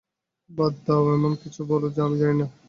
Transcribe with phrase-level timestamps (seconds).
[0.49, 2.45] বাদ দাও, এমন কিছু বলো যা আমি জানি না।